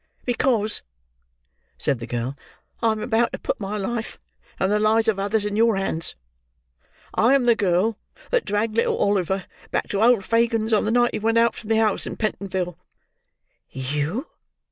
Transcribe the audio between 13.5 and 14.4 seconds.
"You!"